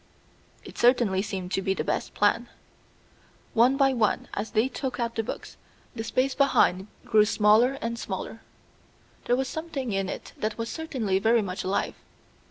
[0.63, 2.49] It certainly seemed to be the best plan.
[3.53, 5.57] One by one, as they took out the books,
[5.95, 8.41] the space behind grew smaller and smaller.
[9.25, 11.93] There was something in it that was certainly very much alive.